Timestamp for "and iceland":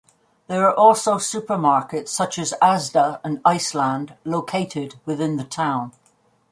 3.23-4.15